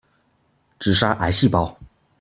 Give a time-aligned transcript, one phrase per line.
[0.79, 1.77] 只殺癌細胞！